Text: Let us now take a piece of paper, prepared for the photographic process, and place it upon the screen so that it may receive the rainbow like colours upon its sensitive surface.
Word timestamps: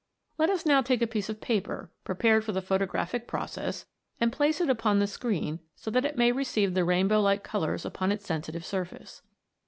Let 0.39 0.49
us 0.49 0.65
now 0.65 0.81
take 0.81 1.03
a 1.03 1.05
piece 1.05 1.29
of 1.29 1.41
paper, 1.41 1.91
prepared 2.05 2.43
for 2.43 2.53
the 2.53 2.61
photographic 2.63 3.27
process, 3.27 3.85
and 4.19 4.31
place 4.33 4.59
it 4.59 4.67
upon 4.67 4.97
the 4.97 5.05
screen 5.05 5.59
so 5.75 5.91
that 5.91 6.05
it 6.05 6.17
may 6.17 6.31
receive 6.31 6.73
the 6.73 6.83
rainbow 6.83 7.21
like 7.21 7.43
colours 7.43 7.85
upon 7.85 8.11
its 8.11 8.25
sensitive 8.25 8.65
surface. 8.65 9.21